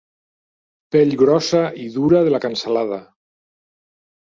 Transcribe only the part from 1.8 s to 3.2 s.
i dura de la cansalada.